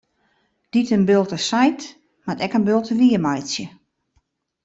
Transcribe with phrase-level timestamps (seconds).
[0.71, 1.81] Dy't in bulte seit,
[2.23, 3.65] moat ek in bulte wiermeitsje.